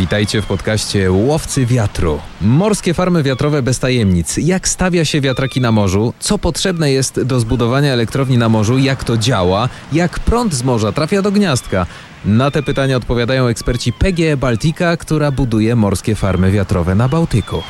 [0.00, 2.20] Witajcie w podcaście Łowcy Wiatru.
[2.40, 4.36] Morskie farmy wiatrowe bez tajemnic.
[4.36, 6.14] Jak stawia się wiatraki na morzu?
[6.20, 8.78] Co potrzebne jest do zbudowania elektrowni na morzu?
[8.78, 9.68] Jak to działa?
[9.92, 11.86] Jak prąd z morza trafia do gniazdka?
[12.24, 17.62] Na te pytania odpowiadają eksperci PGE Baltica, która buduje morskie farmy wiatrowe na Bałtyku.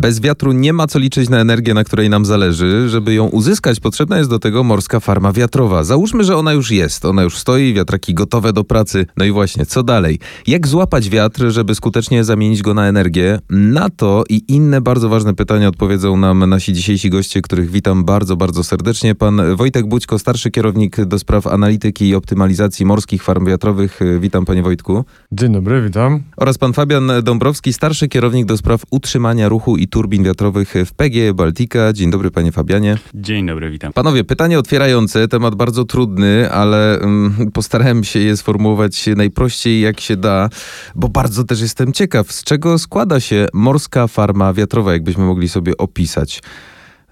[0.00, 2.88] Bez wiatru nie ma co liczyć na energię, na której nam zależy.
[2.88, 5.84] Żeby ją uzyskać, potrzebna jest do tego morska farma wiatrowa.
[5.84, 9.06] Załóżmy, że ona już jest, ona już stoi, wiatraki gotowe do pracy.
[9.16, 10.18] No i właśnie, co dalej?
[10.46, 13.38] Jak złapać wiatr, żeby skutecznie zamienić go na energię?
[13.50, 18.36] Na to i inne bardzo ważne pytania odpowiedzą nam nasi dzisiejsi goście, których witam bardzo,
[18.36, 19.14] bardzo serdecznie.
[19.14, 24.00] Pan Wojtek Bućko, starszy kierownik do spraw analityki i optymalizacji morskich farm wiatrowych.
[24.20, 25.04] Witam, panie Wojtku.
[25.32, 26.22] Dzień dobry, witam.
[26.36, 31.34] Oraz pan Fabian Dąbrowski, starszy kierownik do spraw utrzymania ruchu i turbin wiatrowych w PG
[31.34, 31.92] Baltica.
[31.92, 32.98] Dzień dobry, panie Fabianie.
[33.14, 33.92] Dzień dobry, witam.
[33.92, 40.16] Panowie, pytanie otwierające, temat bardzo trudny, ale um, postarałem się je sformułować najprościej jak się
[40.16, 40.48] da,
[40.94, 45.76] bo bardzo też jestem ciekaw, z czego składa się morska farma wiatrowa, jakbyśmy mogli sobie
[45.76, 46.40] opisać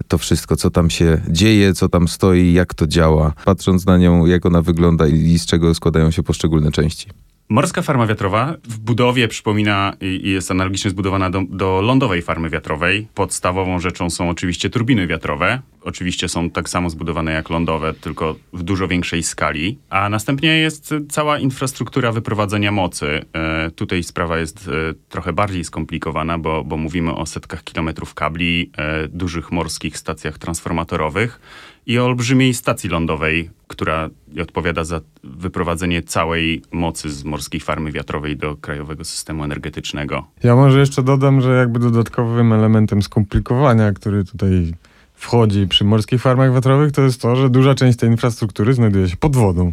[0.09, 4.27] to wszystko, co tam się dzieje, co tam stoi, jak to działa, patrząc na nią,
[4.27, 7.09] jak ona wygląda i z czego składają się poszczególne części.
[7.51, 13.09] Morska farma wiatrowa w budowie przypomina i jest analogicznie zbudowana do, do, lądowej farmy wiatrowej.
[13.15, 15.63] Podstawową rzeczą są oczywiście turbiny wiatrowe.
[15.83, 19.79] Oczywiście są tak samo zbudowane jak lądowe, tylko w dużo większej skali.
[19.91, 23.25] A następnie jest cała infrastruktura wyprowadzenia mocy.
[23.33, 28.71] E, tutaj sprawa jest e, trochę bardziej skomplikowana, bo, bo mówimy o setkach kilometrów kabli,
[28.77, 31.41] e, dużych morskich stacjach transformatorowych
[31.87, 34.11] i o olbrzymiej stacji lądowej, która
[34.43, 40.27] odpowiada za wyprowadzenie całej mocy z morskiej farmy wiatrowej do krajowego systemu energetycznego.
[40.43, 44.75] Ja może jeszcze dodam, że jakby dodatkowym elementem skomplikowania, który tutaj
[45.19, 49.17] wchodzi przy morskich farmach wiatrowych, to jest to, że duża część tej infrastruktury znajduje się
[49.17, 49.73] pod wodą.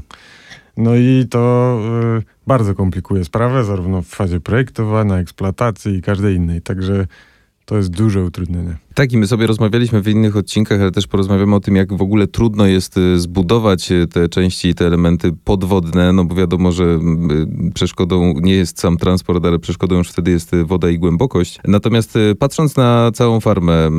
[0.78, 1.80] No i to
[2.20, 6.62] y, bardzo komplikuje sprawę, zarówno w fazie projektowania, eksploatacji i każdej innej.
[6.62, 7.08] Także
[7.66, 8.78] to jest duże utrudnienie.
[8.94, 12.02] Tak, i my sobie rozmawialiśmy w innych odcinkach, ale też porozmawiamy o tym, jak w
[12.02, 16.72] ogóle trudno jest y, zbudować y, te części i te elementy podwodne, no bo wiadomo,
[16.72, 21.60] że y, przeszkodą nie jest sam transport, ale przeszkodą już wtedy jest woda i głębokość.
[21.68, 23.90] Natomiast patrząc na całą farmę,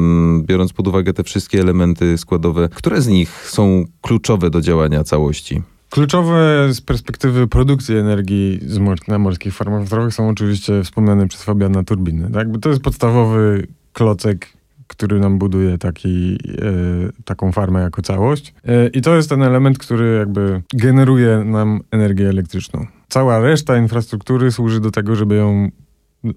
[0.43, 5.63] biorąc pod uwagę te wszystkie elementy składowe, które z nich są kluczowe do działania całości?
[5.91, 11.85] Kluczowe z perspektywy produkcji energii mor na morskich farmach wiatrowych są oczywiście wspomniane przez Fabiana
[11.85, 12.31] turbiny.
[12.31, 12.53] Tak?
[12.53, 14.49] Bo to jest podstawowy klocek,
[14.87, 18.55] który nam buduje taki, e, taką farmę jako całość.
[18.65, 22.87] E, I to jest ten element, który jakby generuje nam energię elektryczną.
[23.09, 25.71] Cała reszta infrastruktury służy do tego, żeby ją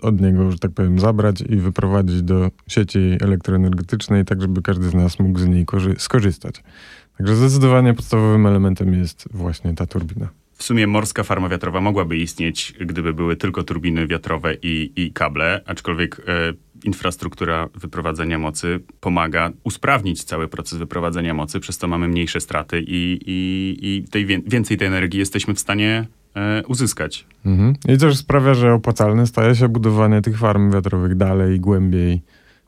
[0.01, 4.93] od niego, że tak powiem, zabrać i wyprowadzić do sieci elektroenergetycznej, tak żeby każdy z
[4.93, 5.65] nas mógł z niej
[5.97, 6.63] skorzystać.
[7.19, 10.29] Także zdecydowanie podstawowym elementem jest właśnie ta turbina.
[10.53, 15.61] W sumie morska farma wiatrowa mogłaby istnieć, gdyby były tylko turbiny wiatrowe i, i kable,
[15.65, 16.53] aczkolwiek e,
[16.83, 23.19] infrastruktura wyprowadzenia mocy pomaga usprawnić cały proces wyprowadzenia mocy, przez to mamy mniejsze straty i,
[23.25, 27.25] i, i tej, więcej tej energii jesteśmy w stanie e, uzyskać.
[27.45, 27.75] Mhm.
[27.87, 32.21] I też sprawia, że opłacalne staje się budowanie tych farm wiatrowych dalej, głębiej,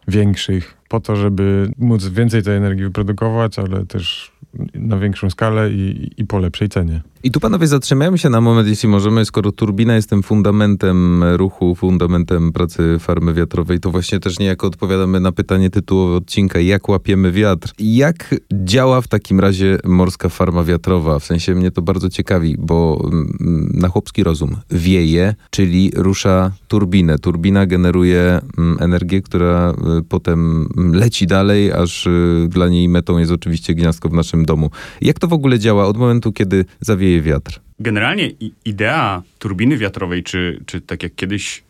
[0.07, 4.31] większych, po to, żeby móc więcej tej energii wyprodukować, ale też
[4.74, 7.02] na większą skalę i, i po lepszej cenie.
[7.24, 11.76] I tu panowie zatrzymajmy się na moment, jeśli możemy, skoro turbina jest tym fundamentem ruchu,
[11.76, 17.32] fundamentem pracy farmy wiatrowej, to właśnie też niejako odpowiadamy na pytanie tytułowe odcinka, jak łapiemy
[17.32, 17.74] wiatr.
[17.80, 21.20] Jak działa w takim razie morska farma wiatrowa?
[21.20, 27.20] W sensie mnie to bardzo ciekawi, bo mm, na chłopski rozum wieje, czyli rusza turbinę.
[27.20, 33.32] Turbina generuje mm, energię, która y, potem leci dalej, aż y, dla niej metą jest
[33.32, 34.70] oczywiście gniazdko w naszym domu.
[35.02, 37.59] Jak to w ogóle działa od momentu, kiedy zawieje wiatr?
[37.79, 38.31] Generalnie
[38.66, 41.63] idea turbiny wiatrowej, czy, czy tak jak kiedyś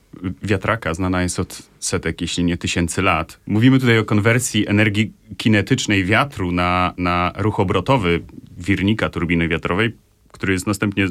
[0.43, 3.39] wiatraka znana jest od setek, jeśli nie tysięcy lat.
[3.47, 8.21] Mówimy tutaj o konwersji energii kinetycznej wiatru na, na ruch obrotowy
[8.57, 9.95] wirnika turbiny wiatrowej,
[10.31, 11.07] który jest następnie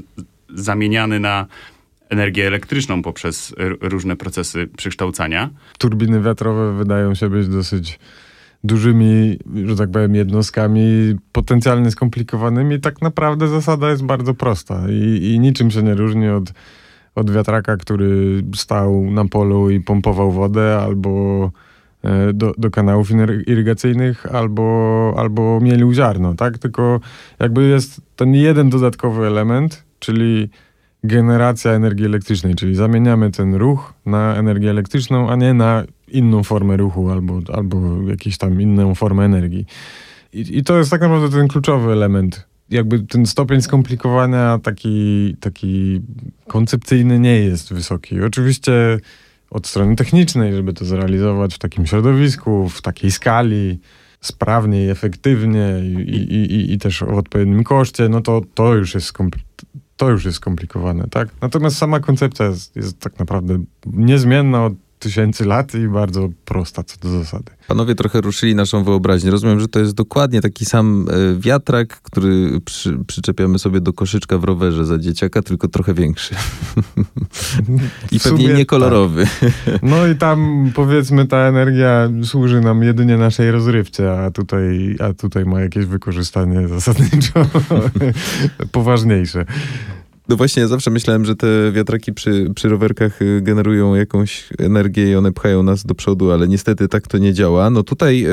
[0.55, 1.47] zamieniany na
[2.09, 5.51] energię elektryczną poprzez różne procesy przekształcania.
[5.79, 7.99] Turbiny wiatrowe wydają się być dosyć
[8.65, 12.81] dużymi, że tak powiem, jednostkami potencjalnie skomplikowanymi.
[12.81, 16.53] Tak naprawdę zasada jest bardzo prosta i, i niczym się nie różni od,
[17.15, 21.51] od wiatraka, który stał na polu i pompował wodę albo
[22.03, 23.09] e, do, do kanałów
[23.47, 26.59] irygacyjnych albo, albo mielił ziarno, tak?
[26.59, 27.01] Tylko
[27.39, 30.49] jakby jest ten jeden dodatkowy element, czyli
[31.05, 36.77] generacja energii elektrycznej, czyli zamieniamy ten ruch na energię elektryczną, a nie na inną formę
[36.77, 39.67] ruchu albo, albo jakąś tam inną formę energii.
[40.33, 46.01] I, I, to jest tak naprawdę ten kluczowy element jakby ten stopień skomplikowania taki, taki
[46.47, 48.21] koncepcyjny nie jest wysoki.
[48.21, 48.73] Oczywiście
[49.51, 53.79] od strony technicznej, żeby to zrealizować w takim środowisku, w takiej skali,
[54.21, 58.95] sprawnie i efektywnie i, i, i, i też o odpowiednim koszcie, no to, to już
[58.95, 59.13] jest
[59.97, 61.29] to już jest skomplikowane, tak?
[61.41, 66.97] Natomiast sama koncepcja jest, jest tak naprawdę niezmienna od tysięcy lat i bardzo prosta co
[67.01, 67.53] do zasady.
[67.69, 69.31] Panowie trochę ruszyli naszą wyobraźnię.
[69.31, 74.39] Rozumiem, że to jest dokładnie taki sam e, wiatrak, który przy, przyczepiamy sobie do koszyczka
[74.39, 76.35] w rowerze za dzieciaka, tylko trochę większy.
[78.13, 79.27] I pewnie niekolorowy.
[79.41, 79.83] Tak.
[79.83, 85.45] No i tam powiedzmy ta energia służy nam jedynie naszej rozrywce, a tutaj, a tutaj
[85.45, 87.47] ma jakieś wykorzystanie zasadniczo
[88.73, 89.45] poważniejsze.
[90.31, 95.11] No właśnie, ja zawsze myślałem, że te wiatraki przy, przy rowerkach y, generują jakąś energię
[95.11, 97.71] i one pchają nas do przodu, ale niestety tak to nie działa.
[97.71, 98.31] No tutaj yy,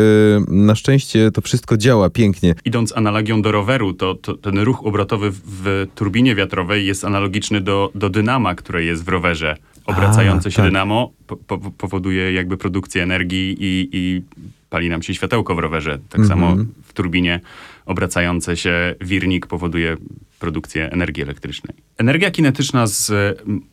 [0.48, 2.56] na szczęście to wszystko działa pięknie.
[2.66, 7.62] Idąc analogią do roweru, to, to ten ruch obrotowy w, w turbinie wiatrowej jest analogiczny
[7.62, 9.58] do, do dynama, które jest w rowerze.
[9.86, 10.66] Obracające A, się tak.
[10.66, 14.22] dynamo po, po, powoduje jakby produkcję energii i, i
[14.70, 16.00] pali nam się światełko w rowerze.
[16.10, 16.30] Tak mm -hmm.
[16.30, 17.40] samo w turbinie
[17.88, 19.98] obracający się wirnik powoduje
[20.40, 21.78] produkcję energii elektrycznej.
[21.98, 23.12] Energia kinetyczna z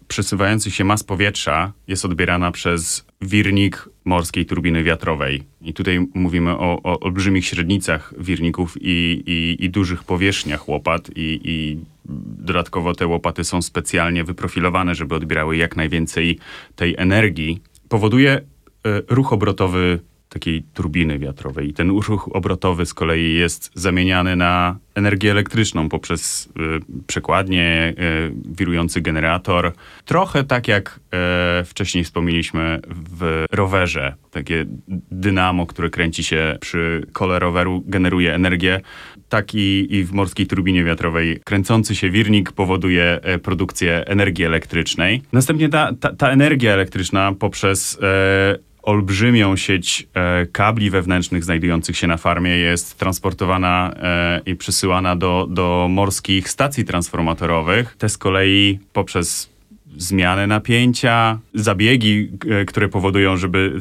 [0.08, 5.42] przesuwających się mas powietrza jest odbierana przez wirnik morskiej turbiny wiatrowej.
[5.62, 11.40] I tutaj mówimy o, o olbrzymich średnicach wirników i, i, i dużych powierzchniach łopat i,
[11.44, 11.78] i
[12.38, 16.38] dodatkowo te łopaty są specjalnie wyprofilowane, żeby odbierały jak najwięcej
[16.76, 17.60] tej energii.
[17.88, 18.42] Powoduje e,
[19.08, 20.00] ruch obrotowy
[20.34, 21.68] takiej turbiny wiatrowej.
[21.68, 26.50] I ten ruch obrotowy z kolei jest zamieniany na energię elektryczną poprzez y,
[27.06, 29.72] przekładnie, y, wirujący generator.
[30.04, 31.00] Trochę tak jak
[31.60, 34.14] y, wcześniej wspomnieliśmy w rowerze.
[34.30, 34.64] Takie
[35.10, 38.80] dynamo, które kręci się przy kole roweru, generuje energię.
[39.28, 45.22] Tak i, i w morskiej turbinie wiatrowej kręcący się wirnik powoduje e, produkcję energii elektrycznej.
[45.32, 52.06] Następnie ta, ta, ta energia elektryczna poprzez e, olbrzymią sieć e, kabli wewnętrznych znajdujących się
[52.06, 57.96] na farmie jest transportowana e, i przesyłana do, do morskich stacji transformatorowych.
[57.98, 59.53] Te z kolei poprzez
[59.96, 63.72] zmiany napięcia, zabiegi, e, które powodują, żeby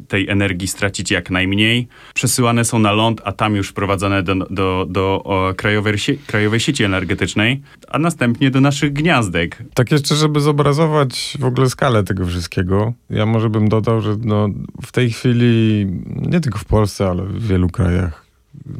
[0.00, 4.34] e, tej energii stracić jak najmniej, przesyłane są na ląd, a tam już wprowadzane do,
[4.34, 5.24] do, do
[5.56, 5.94] krajowej,
[6.26, 9.62] krajowej sieci energetycznej, a następnie do naszych gniazdek.
[9.74, 14.48] Tak jeszcze, żeby zobrazować w ogóle skalę tego wszystkiego, ja może bym dodał, że no,
[14.86, 18.24] w tej chwili, nie tylko w Polsce, ale w wielu krajach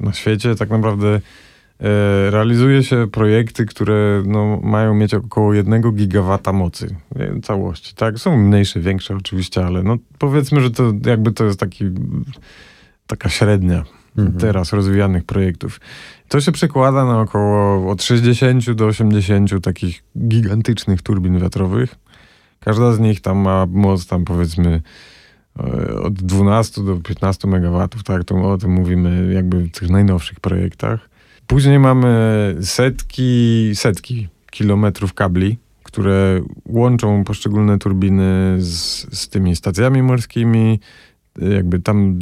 [0.00, 1.20] na świecie tak naprawdę
[2.31, 6.97] realizuje się projekty, które no, mają mieć około 1 gigawata mocy
[7.43, 7.94] całości.
[7.94, 11.85] Tak, są mniejsze, większe oczywiście, ale no, powiedzmy, że to jakby to jest taki,
[13.06, 13.85] taka średnia
[14.19, 14.38] mhm.
[14.38, 15.81] teraz rozwijanych projektów.
[16.29, 21.94] To się przekłada na około od 60 do 80 takich gigantycznych turbin wiatrowych.
[22.61, 24.82] Każda z nich tam ma moc tam powiedzmy
[25.59, 30.41] e, od 12 do 15 megawatów, tak, to o tym mówimy jakby w tych najnowszych
[30.41, 31.13] projektach.
[31.46, 40.81] Później mamy setki, setki kilometrów kabli, które łączą poszczególne turbiny z, z tymi stacjami morskimi.
[41.38, 42.19] Jakby tam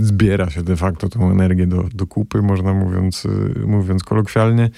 [0.00, 3.26] zbiera się de facto tą energię do, do kupy, można mówiąc,
[3.66, 4.70] mówiąc kolokwialnie.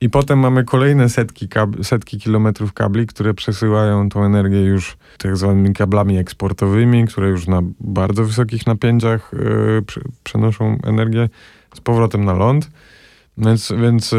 [0.00, 5.36] I potem mamy kolejne setki, kab- setki kilometrów kabli, które przesyłają tą energię już tak
[5.36, 11.28] zwanymi kablami eksportowymi, które już na bardzo wysokich napięciach yy, przenoszą energię
[11.74, 12.70] z powrotem na ląd.
[13.40, 14.16] Więc, więc e,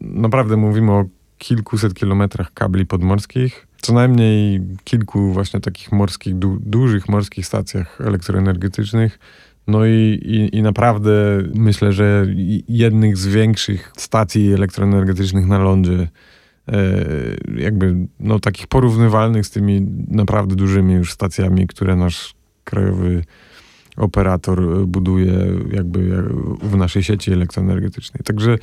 [0.00, 1.04] naprawdę mówimy o
[1.38, 9.18] kilkuset kilometrach kabli podmorskich, co najmniej kilku właśnie takich morskich, du dużych morskich stacjach elektroenergetycznych.
[9.66, 11.10] No i, i, i, naprawdę
[11.54, 12.26] myślę, że
[12.68, 16.08] jednych z większych stacji elektroenergetycznych na lądzie,
[16.68, 17.04] e,
[17.56, 22.34] jakby no takich porównywalnych z tymi naprawdę dużymi już stacjami, które nasz
[22.64, 23.24] krajowy
[23.98, 25.32] operator e, buduje
[25.72, 26.24] jakby
[26.62, 28.20] w naszej sieci elektroenergetycznej.
[28.24, 28.58] Także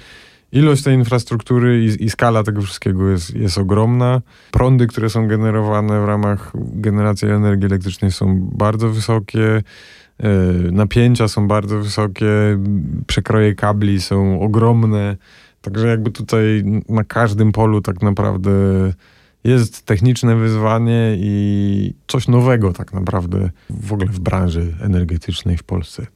[0.52, 4.22] ilość tej infrastruktury i, i, skala tego wszystkiego jest, jest ogromna.
[4.52, 9.64] Prądy, które są generowane w ramach generacji energii elektrycznej są bardzo wysokie.
[10.20, 10.32] E,
[10.72, 12.28] napięcia są bardzo wysokie,
[13.08, 15.18] przekroje kabli są ogromne.
[15.62, 18.52] Także jakby tutaj na każdym polu tak naprawdę
[19.46, 26.08] jest techniczne wyzwanie i coś nowego tak naprawdę w ogóle w branży energetycznej w Polsce.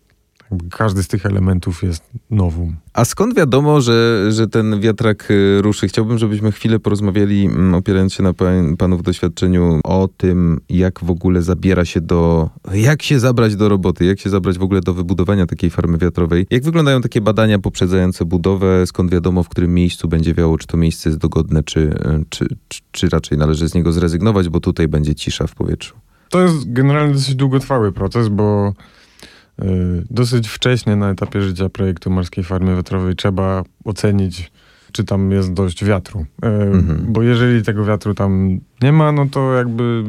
[0.72, 2.76] Każdy z tych elementów jest nowum.
[2.94, 5.88] A skąd wiadomo, że, że ten wiatrak y, ruszy?
[5.88, 11.10] Chciałbym, żebyśmy chwilę porozmawiali, mm, opierając się na pan, panów doświadczeniu, o tym, jak w
[11.10, 12.50] ogóle zabiera się do.
[12.74, 16.48] Jak się zabrać do roboty, jak się zabrać w ogóle do wybudowania takiej farmy wiatrowej.
[16.50, 18.88] Jak wyglądają takie badania poprzedzające budowę?
[18.88, 22.48] Skąd wiadomo, w którym miejscu będzie wiało, czy to miejsce jest dogodne, czy, y, czy,
[22.68, 25.96] czy, czy raczej należy z niego zrezygnować, bo tutaj będzie cisza w powietrzu?
[26.30, 28.74] To jest generalnie dosyć długotrwały proces, bo
[30.10, 34.52] dosyć wcześnie na etapie życia projektu Morskiej Farmy Wiatrowej trzeba ocenić,
[34.92, 36.20] czy tam jest dość wiatru.
[36.20, 37.06] Y, Mhm.
[37.10, 40.04] Bo jeżeli tego wiatru tam nie ma, no to jakby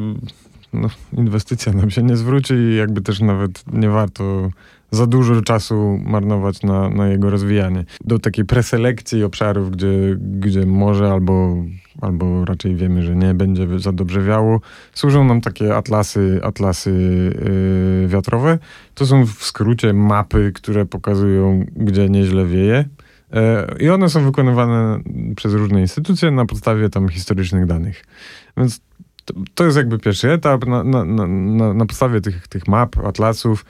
[0.73, 4.49] no, inwestycja nam się nie zwróci i jakby też nawet nie warto
[4.91, 7.85] za dużo czasu marnować na, na jego rozwijanie.
[8.05, 11.55] Do takiej preselekcji obszarów, gdzie, gdzie może albo,
[12.01, 14.61] albo raczej wiemy, że nie będzie za dobrze wiało,
[14.93, 16.91] służą nam takie atlasy, atlasy
[18.01, 18.59] yy, wiatrowe.
[18.95, 22.85] To są w skrócie mapy, które pokazują, gdzie nieźle wieje.
[23.33, 24.99] E, I one są wykonywane
[25.35, 28.03] przez różne instytucje na podstawie tam historycznych danych.
[28.57, 28.81] Więc
[29.25, 30.65] to, to jest jakby pierwszy etap.
[30.65, 33.65] Na, na, na, na, podstawie tych, tych map, atlasów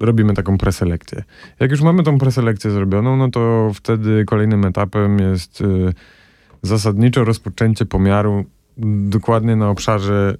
[0.00, 1.24] robimy taką preselekcję.
[1.60, 5.92] Jak już mamy tą preselekcję zrobioną, no to wtedy kolejnym etapem jest y,
[6.62, 8.44] zasadniczo rozpoczęcie pomiaru
[9.08, 10.36] dokładnie na obszarze,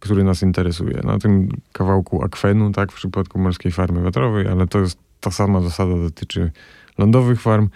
[0.00, 1.00] który nas interesuje.
[1.04, 5.60] Na tym kawałku akwenu, tak, w przypadku morskiej farmy wiatrowej, ale to jest ta sama
[5.60, 6.50] zasada dotyczy
[6.98, 7.68] lądowych farm.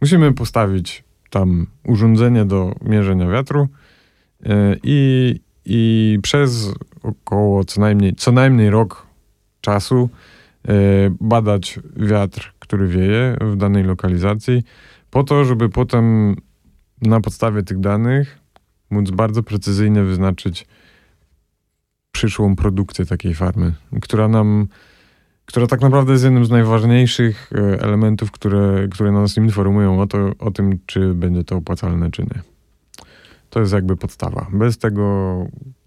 [0.00, 3.68] Musimy postawić tam urządzenie do mierzenia wiatru
[4.42, 4.46] y,
[4.82, 9.06] i, i przez około co najmniej, co najmniej rok
[9.60, 10.08] czasu
[10.68, 10.70] y,
[11.20, 14.62] badać wiatr, który wieje w danej lokalizacji,
[15.10, 16.36] po to, żeby potem
[17.02, 18.38] na podstawie tych danych
[18.90, 20.66] móc bardzo precyzyjnie wyznaczyć
[22.12, 23.72] przyszłą produkcję takiej farmy,
[24.02, 24.68] która nam,
[25.46, 30.30] która tak naprawdę jest jednym z najważniejszych e, elementów, które, które nas informują o, to,
[30.38, 32.42] o tym, czy będzie to opłacalne, czy nie.
[33.50, 34.46] To jest jakby podstawa.
[34.52, 35.36] Bez tego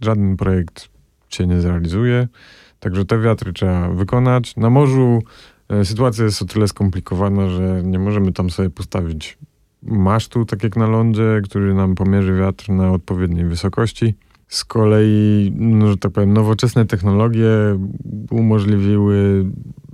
[0.01, 0.89] żaden projekt
[1.30, 2.28] się nie zrealizuje.
[2.80, 4.56] Także te wiatry trzeba wykonać.
[4.56, 5.24] Na morzu
[5.70, 9.38] e, sytuacja jest o tyle skomplikowana, że nie możemy tam sobie postawić
[9.91, 14.15] masztu, tak jak na lądzie, który nam pomierzy wiatr na odpowiedniej wysokości.
[14.48, 17.50] Z kolei, no, że tak powiem, nowoczesne technologie
[18.31, 19.46] umożliwiły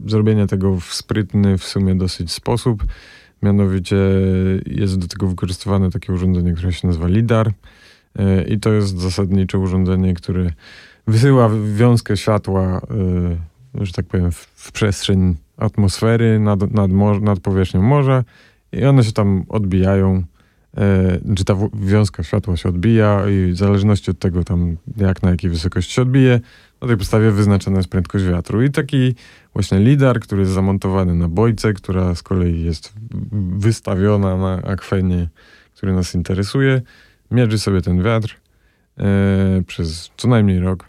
[0.05, 2.83] zrobienie tego w sprytny w sumie dosyć sposób.
[3.43, 3.97] Mianowicie
[4.65, 7.53] jest do tego wykorzystywane takie urządzenie, które się nazywa LIDAR.
[8.15, 10.49] E, I to jest zasadnicze urządzenie, które
[11.07, 12.81] wysyła wiązkę światła,
[13.81, 18.23] y, że tak powiem, w, przestrzeń atmosfery nad, nad, nad powierzchnią morza
[18.71, 20.23] i one się tam odbijają.
[20.77, 25.29] y, Czy ta wiązka światła się odbija i w zależności od tego tam jak na
[25.29, 26.39] jakiej wysokości się odbije,
[26.81, 28.63] na tej podstawie wyznaczona jest prędkość wiatru.
[28.63, 29.15] I taki
[29.53, 32.93] właśnie lidar, który jest zamontowany na bojce, która z kolei jest
[33.57, 35.29] wystawiona na akwenie,
[35.75, 36.81] który nas interesuje,
[37.31, 38.35] mierzy sobie ten wiatr
[38.97, 39.03] e,
[39.67, 40.85] przez co najmniej rok.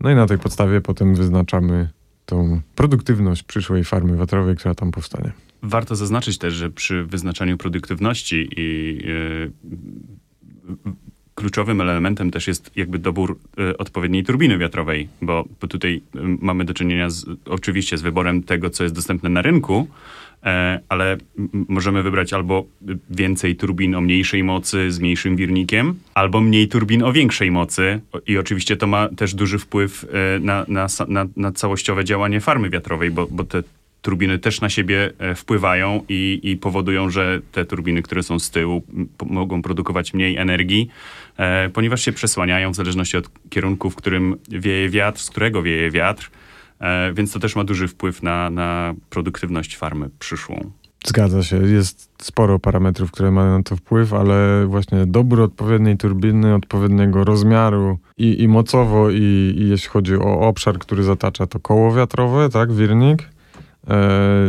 [0.00, 1.88] No i na tej podstawie potem wyznaczamy
[2.26, 5.32] tą produktywność przyszłej farmy wiatrowej, która tam powstanie.
[5.62, 10.74] Warto zaznaczyć też, że przy wyznaczaniu produktywności i e,
[11.34, 16.64] kluczowym elementem też jest jakby dobór e, odpowiedniej turbiny wiatrowej, bo, bo tutaj e, mamy
[16.64, 19.88] do czynienia z, oczywiście z wyborem tego, co jest dostępne na rynku,
[20.88, 21.16] ale
[21.52, 22.66] możemy wybrać albo
[23.10, 28.00] więcej turbin o mniejszej mocy z mniejszym wirnikiem, albo mniej turbin o większej mocy.
[28.26, 30.06] I oczywiście to ma też duży wpływ
[30.40, 33.62] na, na, na, na całościowe działanie farmy wiatrowej, bo, bo te
[34.08, 38.50] turbiny też na siebie e, wpływają i, i powodują, że te turbiny, które są z
[38.50, 38.82] tyłu,
[39.26, 40.88] mogą produkować mniej energii,
[41.36, 45.90] e, ponieważ się przesłaniają w zależności od kierunku, w którym wieje wiatr, z którego wieje
[45.90, 46.30] wiatr,
[46.80, 50.70] e, więc to też ma duży wpływ na, na produktywność farmy przyszłą.
[51.04, 56.54] Zgadza się, jest sporo parametrów, które mają na to wpływ, ale właśnie dobór odpowiedniej turbiny,
[56.54, 61.94] odpowiedniego rozmiaru i, i mocowo, i, i jeśli chodzi o obszar, który zatacza to koło
[61.94, 63.37] wiatrowe, tak, wirnik,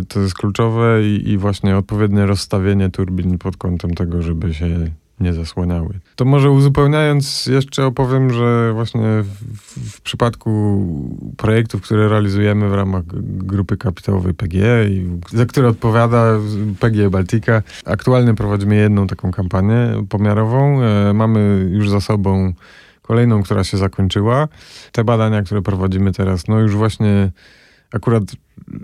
[0.08, 5.34] to jest kluczowe i, i właśnie odpowiednie rozstawienie turbin pod kątem tego, żeby się nie
[5.34, 6.00] zasłaniały.
[6.16, 10.86] To może uzupełniając jeszcze opowiem, że właśnie w, w przypadku
[11.38, 16.40] projektów, które realizujemy w ramach grupy kapitałowej PGE i za które odpowiada
[16.80, 20.82] PGE Baltica, aktualnie prowadzimy jedną taką kampanię pomiarową.
[20.84, 22.54] E, mamy już za sobą
[23.02, 24.48] kolejną, która się zakończyła.
[24.92, 27.32] Te badania, które prowadzimy teraz, no już właśnie
[27.92, 28.24] akurat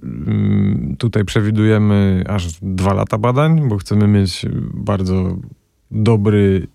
[0.03, 5.38] mm, tutaj przewidujemy aż dwa lata badań, bo chcemy mieć bardzo
[5.91, 6.67] dobry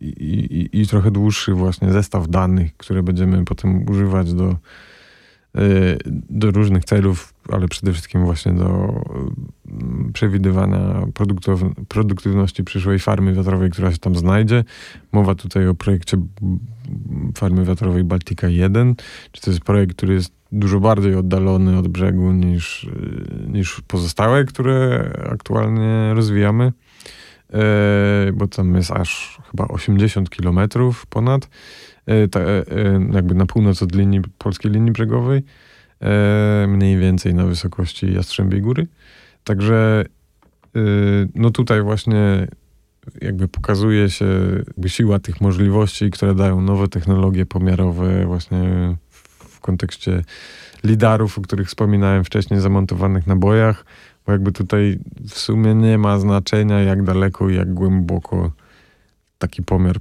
[0.00, 4.56] i, i, i trochę dłuższy właśnie zestaw danych, które będziemy potem używać do
[6.30, 8.66] do różnych celów, ale przede wszystkim właśnie do
[9.70, 11.06] mm, przewidywania
[11.88, 14.64] produktywności przyszłej farmy wiatrowej, która się tam znajdzie.
[15.12, 16.16] Mowa tutaj o projekcie
[17.34, 18.94] farmy wiatrowej Baltica 1,
[19.32, 22.88] czy to jest projekt, który jest dużo bardziej oddalony od brzegu niż,
[23.48, 26.72] niż pozostałe, które aktualnie rozwijamy,
[27.52, 31.48] e, bo tam jest aż chyba 80 kilometrów ponad,
[32.08, 32.28] e, e,
[33.12, 35.42] jakby na północ od linii, polskiej linii brzegowej,
[36.68, 38.86] mniej więcej na wysokości Jastrzębiej Góry.
[39.44, 40.04] Także
[41.34, 42.46] no tutaj właśnie
[43.20, 44.26] jakby pokazuje się
[44.66, 48.96] jakby siła tych możliwości, które dają nowe technologie pomiarowe właśnie
[49.68, 50.22] kontekście
[50.84, 53.84] lidarów, o których wspominałem wcześniej, zamontowanych na bojach,
[54.26, 54.98] bo jakby tutaj
[55.28, 58.52] w sumie nie ma znaczenia, jak daleko i jak głęboko
[59.38, 59.96] taki pomiar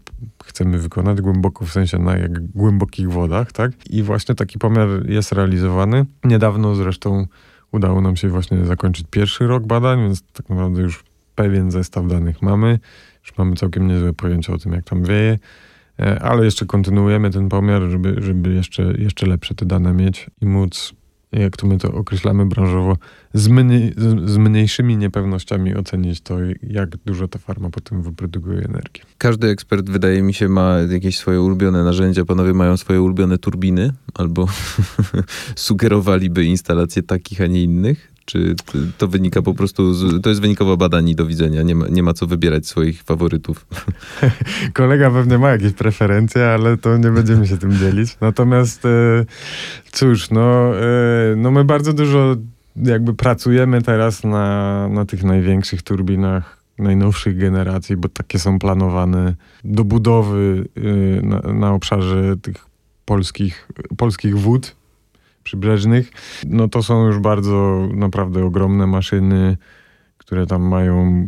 [0.45, 3.71] chcemy wykonać, głęboko w sensie na jak głębokich wodach, tak?
[3.89, 6.05] I właśnie taki pomiar jest realizowany.
[6.23, 7.27] Niedawno zresztą
[7.71, 11.03] udało nam się właśnie zakończyć pierwszy rok badań, więc tak naprawdę już
[11.35, 12.79] pewien zestaw danych mamy.
[13.21, 15.39] Już mamy całkiem niezłe pojęcie o tym, jak tam wieje.
[15.99, 20.45] E, ale jeszcze kontynuujemy ten pomiar, żeby, żeby jeszcze, jeszcze lepsze te dane mieć i
[20.45, 20.93] móc,
[21.31, 22.97] jak to my to określamy branżowo,
[23.33, 23.93] z, mniej,
[24.25, 29.03] z mniejszymi niepewnościami ocenić to, jak dużo ta farma potem wyprodukuje energii.
[29.17, 32.25] Każdy ekspert, wydaje mi się, ma jakieś swoje ulubione narzędzia.
[32.25, 34.47] Panowie mają swoje ulubione turbiny albo
[35.55, 38.16] sugerowaliby instalacje takich, a nie innych?
[38.27, 38.55] Czy
[38.97, 42.03] to wynika po prostu, z, to jest wynikowo badań i do widzenia, nie ma, nie
[42.03, 43.65] ma co wybierać swoich faworytów?
[44.73, 48.17] Kolega pewnie ma jakieś preferencje, ale to nie będziemy się tym dzielić.
[48.21, 49.25] Natomiast e,
[49.91, 52.35] cóż, no, e, no my bardzo dużo
[52.75, 59.83] jakby pracujemy teraz na, na tych największych turbinach najnowszych generacji, bo takie są planowane do
[59.83, 60.81] budowy e,
[61.21, 62.65] na, na obszarze tych
[63.05, 63.67] polskich,
[63.97, 64.76] polskich wód
[65.47, 66.11] przybrzeżnych,
[66.47, 69.57] no to są już bardzo naprawdę ogromne maszyny,
[70.17, 71.25] które tam mają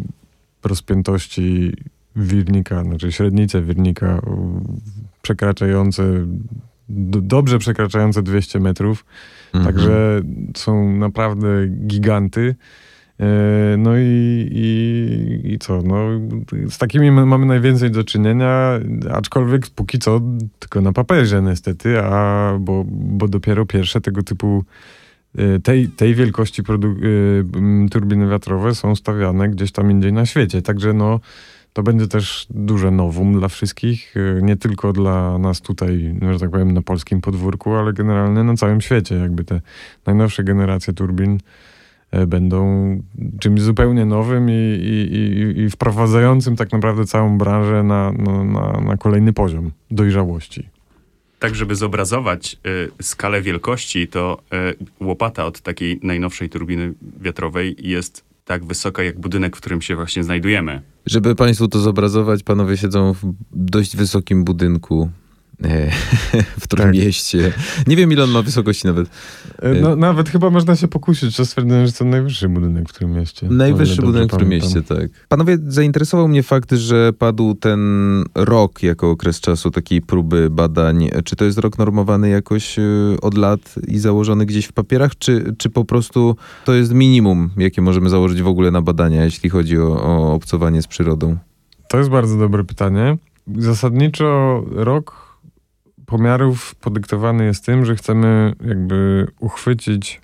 [0.63, 1.73] rozpiętości
[2.15, 4.21] wirnika, znaczy średnice wirnika
[5.21, 6.03] przekraczające,
[7.21, 9.05] dobrze przekraczające 200 metrów.
[9.53, 9.65] Mhm.
[9.65, 10.21] Także
[10.57, 12.55] są naprawdę giganty.
[13.19, 15.81] E, no i, i, i co?
[15.81, 15.95] No,
[16.69, 18.79] z takimi mamy najwięcej do czynienia,
[19.13, 20.21] aczkolwiek póki co
[20.59, 24.63] tylko na papierze niestety, a bo, bo dopiero pierwsze tego typu
[25.37, 30.61] e, tej, tej wielkości e, turbiny wiatrowe są stawiane gdzieś tam indziej na świecie.
[30.61, 31.19] Także no,
[31.73, 36.71] to będzie też duże nowum dla wszystkich, nie tylko dla nas tutaj, że tak powiem,
[36.71, 39.15] na polskim podwórku, ale generalnie na całym świecie.
[39.15, 39.61] Jakby te
[40.05, 41.39] najnowsze generacje turbin
[42.27, 42.95] będą
[43.39, 48.81] czymś zupełnie nowym i, i, i, i wprowadzającym tak naprawdę całą branżę na, na, na,
[48.81, 50.69] na kolejny poziom dojrzałości.
[51.39, 52.57] Tak, żeby zobrazować
[52.99, 54.41] y, skalę wielkości, to
[55.01, 59.95] y, łopata od takiej najnowszej turbiny wiatrowej jest tak wysoka jak budynek, w którym się
[59.95, 60.81] właśnie znajdujemy.
[61.05, 65.09] Żeby Państwu to zobrazować, panowie siedzą w dość wysokim budynku
[66.61, 67.51] w Trójmieście.
[67.51, 67.87] Tak.
[67.87, 69.09] Nie wiem, ile on ma wysokości nawet.
[69.61, 73.47] E, no, nawet chyba można się pokusić o stwierdzenie, że to najwyższy budynek w Trójmieście.
[73.49, 75.09] Najwyższy budynek w Trójmieście, tak.
[75.27, 77.79] Panowie, zainteresował mnie fakt, że padł ten
[78.35, 81.09] rok jako okres czasu takiej próby badań.
[81.23, 82.83] Czy to jest rok normowany jakoś e,
[83.21, 87.81] od lat i założony gdzieś w papierach, czy, czy po prostu to jest minimum, jakie
[87.81, 91.37] możemy założyć w ogóle na badania, jeśli chodzi o, o obcowanie z przyrodą?
[91.87, 93.17] To jest bardzo dobre pytanie.
[93.57, 95.28] Zasadniczo rok
[96.09, 100.21] pomiarów podyktowany jest tym, że chcemy jakby uchwycić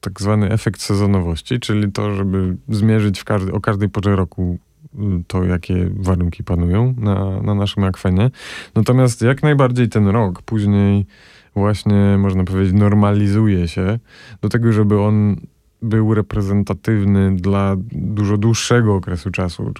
[0.00, 4.58] tak zwany efekt sezonowości, czyli to, żeby zmierzyć w każdy, o każdej porze roku
[4.94, 8.30] y, to, jakie warunki panują na, na naszym akwenie.
[8.74, 11.06] Natomiast jak najbardziej ten rok później
[11.54, 13.98] właśnie, można powiedzieć, normalizuje się
[14.40, 15.36] do tego, żeby on
[15.82, 19.72] był reprezentatywny dla dużo dłuższego okresu czasu.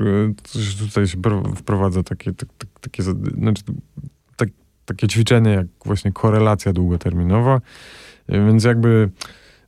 [0.79, 1.19] Tutaj się
[1.57, 3.63] wprowadza takie, tak, tak, takie znaczy
[4.87, 7.61] takie ćwiczenie jak właśnie korelacja długoterminowa.
[8.29, 9.11] Więc jakby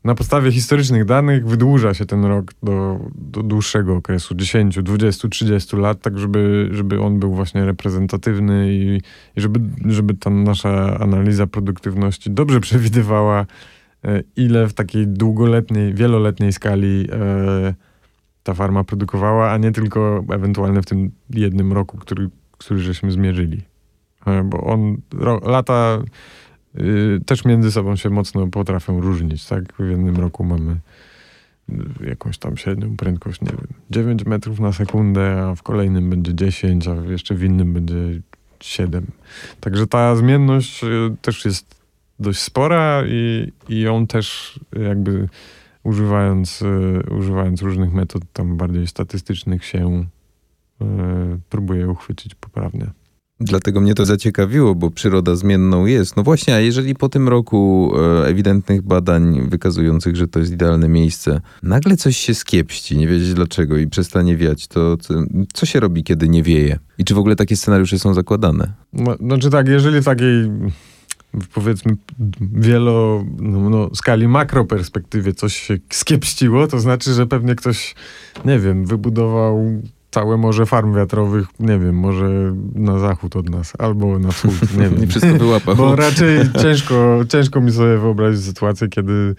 [0.05, 5.77] na podstawie historycznych danych wydłuża się ten rok do, do dłuższego okresu 10, 20, 30
[5.77, 9.01] lat, tak żeby, żeby on był właśnie reprezentatywny i,
[9.37, 13.47] i żeby, żeby ta nasza analiza produktywności dobrze przewidywała,
[14.05, 17.75] e, ile w takiej długoletniej, wieloletniej skali e,
[18.43, 23.63] ta farma produkowała, a nie tylko ewentualnie w tym jednym roku, który, który żeśmy zmierzyli.
[24.27, 25.99] E, bo on ro, lata
[26.79, 29.73] y, też między sobą się mocno potrafią różnić, tak?
[29.73, 30.77] W jednym roku mamy
[31.69, 36.35] y, jakąś tam średnią prędkość, nie wiem, 9 metrów na sekundę, a w kolejnym będzie
[36.35, 38.21] 10, a jeszcze w innym będzie
[38.61, 39.07] 7.
[39.61, 41.79] Także ta zmienność y, też jest
[42.21, 45.29] dość spora i, i ją też jakby
[45.83, 46.63] używając,
[47.19, 50.05] używając różnych metod tam bardziej statystycznych się
[51.51, 52.91] próbuje uchwycić poprawnie.
[53.41, 56.17] Dlatego mnie to zaciekawiło, bo przyroda zmienną jest.
[56.17, 60.89] No właśnie, a jeżeli po tym roku e, ewidentnych badań wykazujących, że to jest idealne
[60.89, 64.97] miejsce, nagle coś się skiepści, nie wiedzieć dlaczego i przestanie wiać, to
[65.53, 66.79] co, się robi, kiedy nie wieje?
[66.99, 68.73] I czy w ogóle takie scenariusze są zakładane?
[68.93, 70.51] No, znaczy tak, jeżeli takiej
[71.55, 71.97] powiedzmy
[72.41, 77.95] wielo, no, no, skali makro perspektywie coś się skiepściło, to znaczy, że pewnie ktoś,
[78.45, 82.29] nie wiem, wybudował całe morze farm wiatrowych, nie wiem, może
[82.75, 85.01] na zachód od nas, albo na wschód, nie wiem.
[85.01, 85.77] Nie wszystko wyłapał.
[85.77, 89.35] Bo raczej ciężko, ciężko mi sobie wyobrazić sytuację, kiedy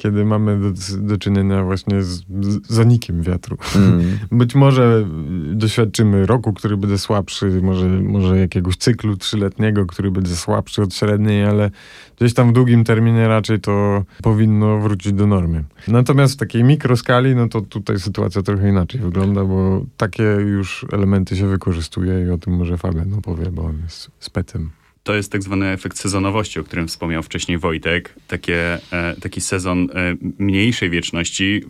[0.00, 3.56] kiedy mamy do, do czynienia właśnie z, z zanikiem wiatru.
[3.76, 4.18] Mm.
[4.40, 5.06] Być może
[5.52, 11.44] doświadczymy roku, który będzie słabszy, może, może jakiegoś cyklu trzyletniego, który będzie słabszy od średniej,
[11.44, 11.70] ale
[12.16, 15.64] gdzieś tam w długim terminie raczej to powinno wrócić do normy.
[15.88, 21.36] Natomiast w takiej mikroskali, no to tutaj sytuacja trochę inaczej wygląda, bo takie już elementy
[21.36, 24.70] się wykorzystuje i o tym może Fabian opowie, bo on jest specem
[25.10, 28.14] to jest tak zwany efekt sezonowości, o którym wspomniał wcześniej Wojtek.
[28.26, 31.64] Takie, e, taki sezon e, mniejszej wieczności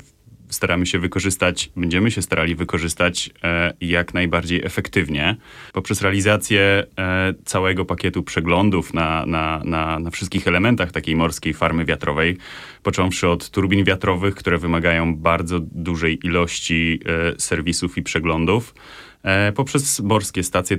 [0.49, 5.37] staramy się wykorzystać, będziemy się starali wykorzystać e, jak najbardziej efektywnie
[5.73, 6.87] poprzez realizację
[7.45, 12.37] całego pakietu przeglądów na, na, na, na wszystkich elementach takiej morskiej farmy wiatrowej,
[12.83, 17.01] począwszy od turbin wiatrowych, które wymagają bardzo dużej ilości
[17.39, 18.75] serwisów i przeglądów
[19.55, 20.79] poprzez morskie stacje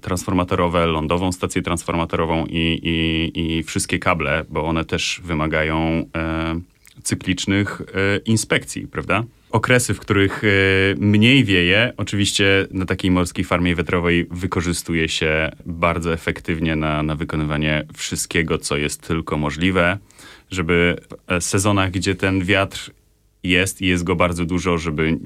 [0.00, 6.60] transformatorowe, lądową stację transformatorową i, i, i wszystkie kable, bo one też wymagają e,
[7.02, 9.24] cyklicznych e, inspekcji, prawda?
[9.50, 10.48] Okresy, w których e,
[10.98, 17.84] mniej wieje, oczywiście na takiej morskiej farmie wiatrowej wykorzystuje się bardzo efektywnie na, na wykonywanie
[17.96, 19.98] wszystkiego, co jest tylko możliwe,
[20.50, 20.96] żeby
[21.40, 22.90] w sezonach, gdzie ten wiatr
[23.44, 25.18] jest i jest go bardzo dużo, żeby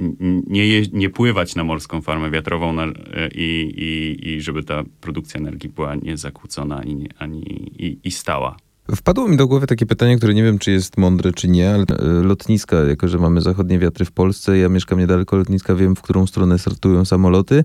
[0.47, 2.87] nie, nie pływać na morską farmę wiatrową na,
[3.35, 7.43] i, i, i żeby ta produkcja energii była niezakłócona i, ani,
[7.83, 8.57] i, i stała.
[8.97, 11.85] Wpadło mi do głowy takie pytanie, które nie wiem, czy jest mądre, czy nie, ale
[11.85, 16.03] e, lotniska, jako że mamy zachodnie wiatry w Polsce, ja mieszkam niedaleko lotniska, wiem, w
[16.03, 17.65] którą stronę startują samoloty.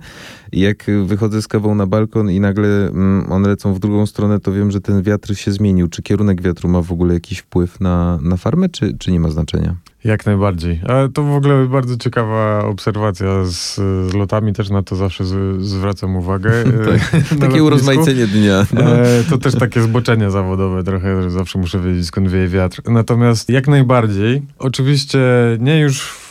[0.52, 4.52] Jak wychodzę z kawą na balkon i nagle mm, one lecą w drugą stronę, to
[4.52, 5.88] wiem, że ten wiatr się zmienił.
[5.88, 9.30] Czy kierunek wiatru ma w ogóle jakiś wpływ na, na farmę, czy, czy nie ma
[9.30, 9.76] znaczenia?
[10.04, 10.82] Jak najbardziej.
[10.88, 13.76] Ale to w ogóle bardzo ciekawa obserwacja z,
[14.12, 16.52] z lotami, też na to zawsze z, zwracam uwagę.
[16.90, 17.40] tak.
[17.40, 18.66] Takie urozmaicenie dnia.
[18.78, 22.82] E, to też takie zboczenie zawodowe trochę, że zawsze muszę wiedzieć skąd wieje wiatr.
[22.86, 25.20] Natomiast jak najbardziej, oczywiście
[25.60, 26.24] nie już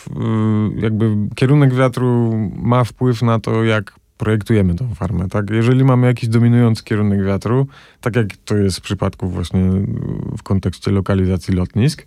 [0.77, 5.51] jakby kierunek wiatru ma wpływ na to, jak projektujemy tą farmę, tak?
[5.51, 7.67] Jeżeli mamy jakiś dominujący kierunek wiatru,
[8.01, 9.71] tak jak to jest w przypadku właśnie
[10.39, 12.07] w kontekście lokalizacji lotnisk,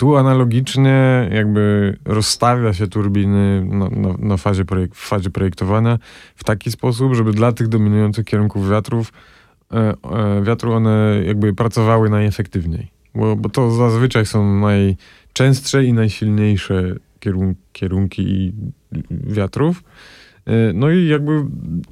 [0.00, 5.98] tu analogicznie jakby rozstawia się turbiny na, na, na fazie projek w fazie projektowania
[6.36, 9.12] w taki sposób, żeby dla tych dominujących kierunków wiatrów
[9.72, 12.90] e, e, wiatru one jakby pracowały najefektywniej.
[13.14, 18.52] Bo, bo to zazwyczaj są najczęstsze i najsilniejsze kierun kierunki
[19.10, 19.82] wiatrów.
[20.46, 21.44] E, no i jakby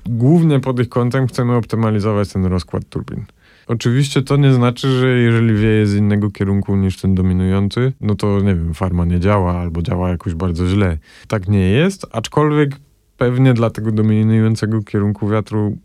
[0.06, 3.24] głównie pod ich kątem chcemy optymalizować ten rozkład turbin.
[3.68, 8.40] Oczywiście to nie znaczy, że jeżeli wieje z innego kierunku niż ten dominujący, no to
[8.40, 10.98] nie wiem, farma nie działa albo działa jakoś bardzo źle.
[11.28, 12.70] Tak nie jest, aczkolwiek
[13.16, 15.76] pewnie dla tego dominującego kierunku wiatru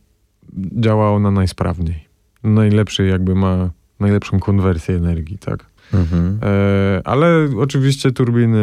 [0.56, 2.08] działa ona najsprawniej.
[2.44, 3.70] Najlepszy jakby ma
[4.00, 5.66] najlepszą konwersję energii, tak?
[5.94, 6.40] Mhm.
[6.44, 8.60] E, ale oczywiście turbiny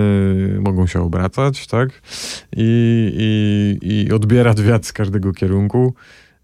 [0.61, 2.03] mogą się obracać, tak?
[2.57, 5.95] I, i, i odbierać wiatr z każdego kierunku.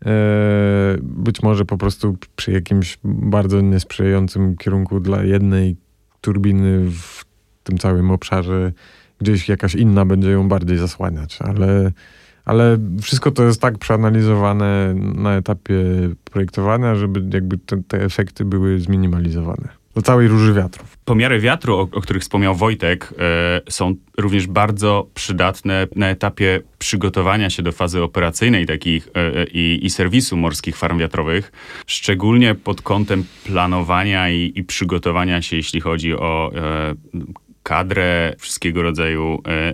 [0.04, 5.76] E, być może po prostu przy jakimś bardzo niesprzyjającym kierunku dla jednej
[6.20, 7.24] turbiny w
[7.64, 8.72] tym całym obszarze
[9.18, 11.92] gdzieś jakaś inna będzie ją bardziej zasłaniać, ale,
[12.44, 15.84] ale wszystko to jest tak przeanalizowane na etapie
[16.24, 20.98] projektowania, żeby jakby te, te efekty były zminimalizowane do całej róży wiatrów.
[21.04, 27.50] Pomiary wiatru, o, o których wspomniał Wojtek, e, są również bardzo przydatne na etapie przygotowania
[27.50, 31.52] się do fazy operacyjnej takich e, i, i, serwisu morskich farm wiatrowych,
[31.86, 36.94] szczególnie pod kątem planowania i, i przygotowania się, jeśli chodzi o e,
[37.66, 39.72] kadrę, wszystkiego rodzaju e,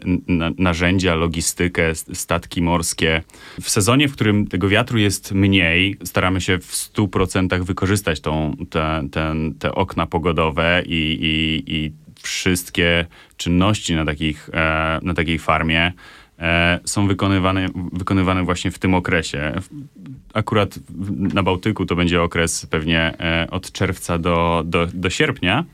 [0.58, 3.22] narzędzia, logistykę, statki morskie.
[3.60, 9.04] W sezonie, w którym tego wiatru jest mniej, staramy się w 100% wykorzystać tą, te,
[9.12, 15.92] ten, te okna pogodowe i, i, i wszystkie czynności na, takich, e, na takiej farmie
[16.38, 19.52] e, są wykonywane, wykonywane właśnie w tym okresie.
[20.34, 20.78] akurat
[21.34, 23.14] na Bałtyku to będzie okres pewnie
[23.50, 25.64] od czerwca do, do, do sierpnia,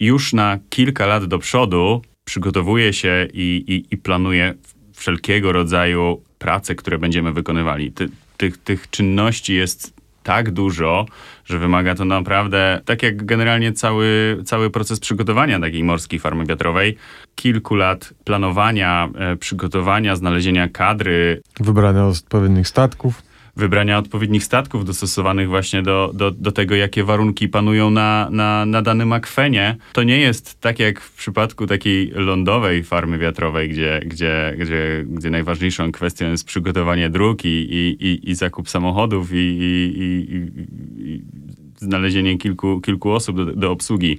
[0.00, 4.54] już na kilka lat do przodu przygotowuje się i, i, i planuje
[4.92, 7.92] wszelkiego rodzaju prace, które będziemy wykonywali.
[7.92, 11.06] Ty, tych, tych czynności jest tak dużo,
[11.44, 16.96] że wymaga to naprawdę, tak jak generalnie cały, cały proces przygotowania takiej morskiej farmy wiatrowej,
[17.34, 23.22] kilku lat planowania, e, przygotowania, znalezienia kadry, Wybrania odpowiednich statków.
[23.56, 28.82] Wybrania odpowiednich statków dostosowanych właśnie do, do, do tego, jakie warunki panują na, na, na
[28.82, 29.76] danym akwenie.
[29.92, 35.30] To nie jest tak jak w przypadku takiej lądowej farmy wiatrowej, gdzie, gdzie, gdzie, gdzie
[35.30, 41.12] najważniejszą kwestią jest przygotowanie dróg i, i, i, i zakup samochodów i, i, i, i,
[41.12, 44.18] i znalezienie kilku, kilku osób do, do obsługi.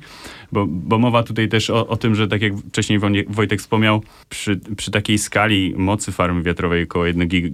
[0.51, 4.59] Bo, bo mowa tutaj też o, o tym, że tak jak wcześniej Wojtek wspomniał, przy,
[4.77, 7.53] przy takiej skali mocy farmy wiatrowej około 1 gig,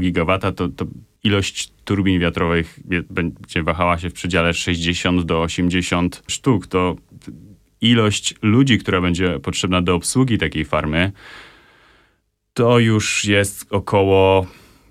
[0.00, 0.86] gigawata, to, to
[1.24, 6.66] ilość turbin wiatrowych będzie wahała się w przedziale 60 do 80 sztuk.
[6.66, 6.96] To
[7.80, 11.12] ilość ludzi, która będzie potrzebna do obsługi takiej farmy,
[12.54, 14.46] to już jest około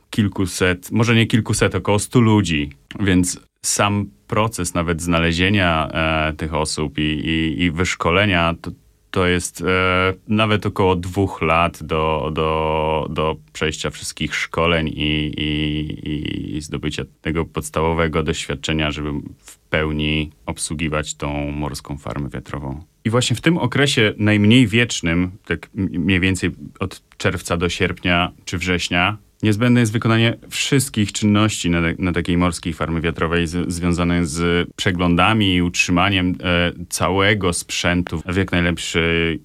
[0.09, 2.69] kilkuset, może nie kilkuset, około stu ludzi.
[2.99, 8.71] Więc sam proces nawet znalezienia e, tych osób i, i, i wyszkolenia to,
[9.11, 16.57] to jest e, nawet około dwóch lat do, do, do przejścia wszystkich szkoleń i, i,
[16.57, 22.83] i zdobycia tego podstawowego doświadczenia, żeby w pełni obsługiwać tą morską farmę wiatrową.
[23.05, 28.57] I właśnie w tym okresie najmniej wiecznym, tak mniej więcej od czerwca do sierpnia czy
[28.57, 34.69] września, niezbędne jest wykonanie wszystkich czynności na, na takiej morskiej farmy wiatrowej z, związanych z
[34.75, 39.39] przeglądami i utrzymaniem e, całego sprzętu w jak najlepszej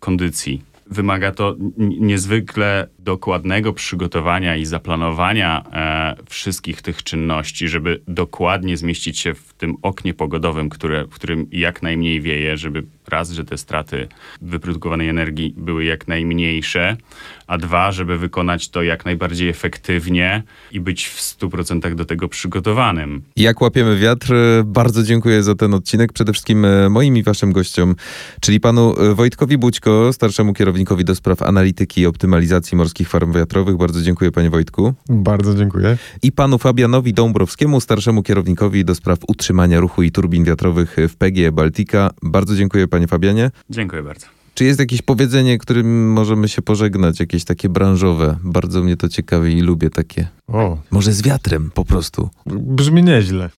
[0.00, 0.62] kondycji.
[0.86, 9.34] Wymaga to niezwykle dokładnego przygotowania i zaplanowania e, wszystkich tych czynności, żeby dokładnie zmieścić się
[9.34, 14.08] w tym oknie pogodowym, które, w którym jak najmniej wieje, żeby raz, że te straty
[14.42, 16.96] wyprodukowanej energii były jak najmniejsze,
[17.46, 23.22] a dwa, żeby wykonać to jak najbardziej efektywnie i być w 100% do tego przygotowanym.
[23.36, 24.34] Jak łapiemy wiatr?
[24.64, 26.12] Bardzo dziękuję za ten odcinek.
[26.12, 27.94] Przede wszystkim e, moim i waszym gościom,
[28.40, 33.76] czyli panu e, Wojtkowi Bućko, starszemu kierownikowi do spraw analityki i optymalizacji morskich farm wiatrowych.
[33.76, 34.94] Bardzo dziękuję panie Wojtku.
[35.08, 35.96] Bardzo dziękuję.
[36.22, 41.52] I panu Fabianowi Dąbrowskiemu, starszemu kierownikowi do spraw utrzymania ruchu i turbin wiatrowych w PGE
[41.52, 42.10] Baltica.
[42.22, 43.50] Bardzo dziękuję panie Fabianie.
[43.70, 44.26] Dziękuję bardzo.
[44.54, 48.36] Czy jest jakieś powiedzenie, którym możemy się pożegnać, jakieś takie branżowe?
[48.44, 50.28] Bardzo mnie to ciekawi i lubię takie.
[50.48, 52.28] O, Może z wiatrem po prostu.
[52.46, 53.48] brzmi nieźle.